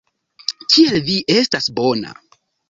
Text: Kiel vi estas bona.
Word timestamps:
Kiel 0.75 0.97
vi 1.09 1.17
estas 1.35 1.69
bona. 1.81 2.17